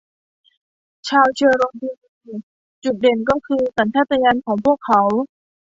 [1.09, 1.89] ชาวเชอโรกี
[2.25, 2.35] มี
[2.83, 5.01] จุดเด่นก็คือสัญชาตญาณของพวกเขา